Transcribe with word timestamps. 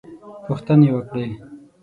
پوښتنې 0.45 0.87
وکړې. 0.95 1.25